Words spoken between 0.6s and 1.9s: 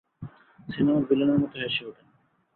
সিনেমার ভিলেনের মতো হেসে